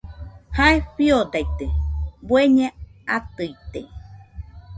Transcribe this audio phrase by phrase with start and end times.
[0.55, 1.65] Jae fiodaite
[2.27, 2.67] bueñe
[3.15, 3.81] atɨite